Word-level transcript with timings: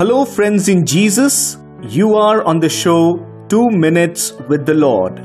Hello, 0.00 0.24
friends 0.24 0.70
in 0.70 0.86
Jesus. 0.86 1.58
You 1.82 2.14
are 2.14 2.42
on 2.44 2.58
the 2.58 2.70
show 2.70 3.18
Two 3.50 3.68
Minutes 3.68 4.32
with 4.48 4.64
the 4.64 4.72
Lord. 4.72 5.18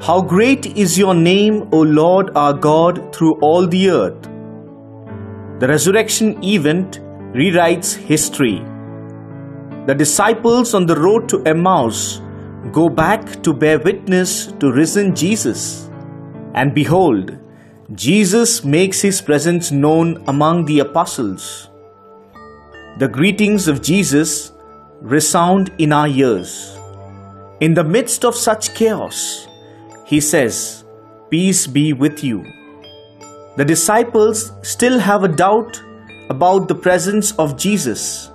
How 0.00 0.20
great 0.20 0.66
is 0.76 0.98
your 0.98 1.14
name, 1.14 1.68
O 1.70 1.82
Lord 1.82 2.32
our 2.34 2.52
God, 2.52 3.14
through 3.14 3.34
all 3.34 3.68
the 3.68 3.90
earth. 3.90 4.20
The 5.60 5.68
resurrection 5.68 6.42
event 6.42 6.98
rewrites 7.32 7.94
history. 7.94 8.58
The 9.86 9.94
disciples 9.94 10.74
on 10.74 10.86
the 10.86 10.98
road 10.98 11.28
to 11.28 11.44
Emmaus 11.44 12.20
go 12.72 12.88
back 12.88 13.40
to 13.44 13.54
bear 13.54 13.78
witness 13.78 14.46
to 14.58 14.72
risen 14.72 15.14
Jesus. 15.14 15.88
And 16.54 16.74
behold, 16.74 17.38
Jesus 17.94 18.64
makes 18.64 19.00
his 19.00 19.22
presence 19.22 19.70
known 19.70 20.24
among 20.26 20.64
the 20.64 20.80
apostles. 20.80 21.70
The 22.98 23.08
greetings 23.08 23.68
of 23.68 23.82
Jesus 23.82 24.52
resound 25.02 25.70
in 25.76 25.92
our 25.92 26.08
ears. 26.08 26.78
In 27.60 27.74
the 27.74 27.84
midst 27.84 28.24
of 28.24 28.34
such 28.34 28.74
chaos, 28.74 29.46
he 30.06 30.18
says, 30.18 30.82
Peace 31.28 31.66
be 31.66 31.92
with 31.92 32.24
you. 32.24 32.42
The 33.58 33.66
disciples 33.66 34.50
still 34.62 34.98
have 34.98 35.24
a 35.24 35.28
doubt 35.28 35.82
about 36.30 36.68
the 36.68 36.74
presence 36.74 37.32
of 37.32 37.58
Jesus. 37.58 38.30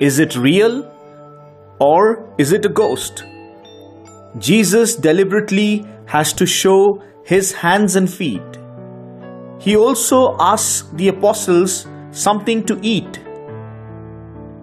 Is 0.00 0.18
it 0.18 0.34
real 0.34 0.90
or 1.78 2.34
is 2.36 2.50
it 2.50 2.64
a 2.64 2.68
ghost? 2.68 3.22
Jesus 4.38 4.96
deliberately 4.96 5.86
has 6.06 6.32
to 6.32 6.46
show 6.46 7.00
his 7.24 7.52
hands 7.52 7.94
and 7.94 8.12
feet. 8.12 8.58
He 9.60 9.76
also 9.76 10.36
asks 10.40 10.90
the 10.94 11.06
apostles 11.06 11.86
something 12.10 12.64
to 12.64 12.80
eat. 12.82 13.20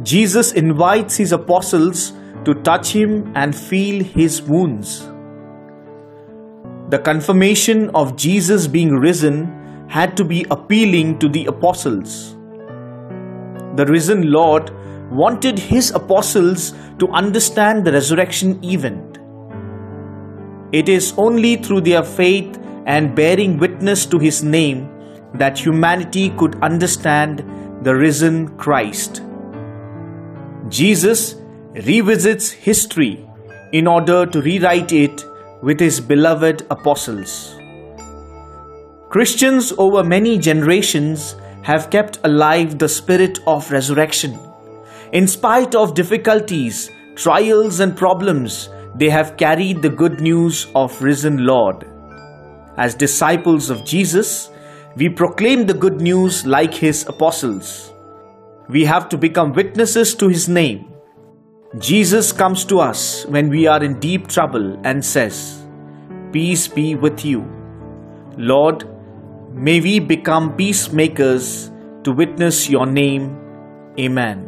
Jesus 0.03 0.53
invites 0.53 1.17
his 1.17 1.31
apostles 1.31 2.13
to 2.45 2.55
touch 2.63 2.91
him 2.91 3.31
and 3.35 3.55
feel 3.55 4.03
his 4.03 4.41
wounds. 4.41 5.07
The 6.89 6.99
confirmation 6.99 7.89
of 7.91 8.15
Jesus 8.15 8.67
being 8.67 8.93
risen 8.95 9.87
had 9.87 10.17
to 10.17 10.25
be 10.25 10.45
appealing 10.49 11.19
to 11.19 11.29
the 11.29 11.45
apostles. 11.45 12.35
The 13.75 13.85
risen 13.87 14.31
Lord 14.31 14.71
wanted 15.11 15.59
his 15.59 15.91
apostles 15.91 16.73
to 16.99 17.07
understand 17.09 17.85
the 17.85 17.91
resurrection 17.91 18.63
event. 18.63 19.19
It 20.71 20.89
is 20.89 21.13
only 21.17 21.57
through 21.57 21.81
their 21.81 22.03
faith 22.03 22.57
and 22.85 23.15
bearing 23.15 23.57
witness 23.57 24.05
to 24.07 24.17
his 24.17 24.43
name 24.43 24.89
that 25.35 25.59
humanity 25.59 26.29
could 26.31 26.55
understand 26.63 27.39
the 27.83 27.95
risen 27.95 28.57
Christ. 28.57 29.21
Jesus 30.71 31.35
revisits 31.73 32.49
history 32.49 33.27
in 33.73 33.87
order 33.87 34.25
to 34.25 34.41
rewrite 34.41 34.93
it 34.93 35.25
with 35.61 35.81
his 35.81 35.99
beloved 35.99 36.65
apostles. 36.71 37.57
Christians 39.09 39.73
over 39.77 40.01
many 40.01 40.37
generations 40.37 41.35
have 41.63 41.89
kept 41.89 42.19
alive 42.23 42.79
the 42.79 42.87
spirit 42.87 43.39
of 43.45 43.69
resurrection. 43.69 44.39
In 45.11 45.27
spite 45.27 45.75
of 45.75 45.93
difficulties, 45.93 46.89
trials, 47.15 47.81
and 47.81 47.97
problems, 47.97 48.69
they 48.95 49.09
have 49.09 49.35
carried 49.35 49.81
the 49.81 49.89
good 49.89 50.21
news 50.21 50.67
of 50.73 51.01
risen 51.01 51.45
Lord. 51.45 51.85
As 52.77 52.95
disciples 52.95 53.69
of 53.69 53.83
Jesus, 53.83 54.49
we 54.95 55.09
proclaim 55.09 55.65
the 55.65 55.73
good 55.73 55.99
news 55.99 56.45
like 56.45 56.73
his 56.73 57.05
apostles. 57.07 57.91
We 58.71 58.85
have 58.85 59.09
to 59.09 59.17
become 59.17 59.51
witnesses 59.51 60.15
to 60.15 60.29
his 60.29 60.47
name. 60.47 60.93
Jesus 61.77 62.31
comes 62.31 62.63
to 62.65 62.79
us 62.79 63.25
when 63.25 63.49
we 63.49 63.67
are 63.67 63.83
in 63.83 63.99
deep 63.99 64.29
trouble 64.29 64.79
and 64.85 65.03
says, 65.03 65.65
Peace 66.31 66.69
be 66.69 66.95
with 66.95 67.25
you. 67.25 67.43
Lord, 68.37 68.87
may 69.51 69.81
we 69.81 69.99
become 69.99 70.55
peacemakers 70.55 71.69
to 72.05 72.13
witness 72.13 72.69
your 72.69 72.85
name. 72.85 73.35
Amen. 73.99 74.47